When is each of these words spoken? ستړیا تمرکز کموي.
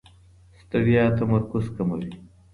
ستړیا 0.61 1.03
تمرکز 1.19 1.65
کموي. 1.75 2.11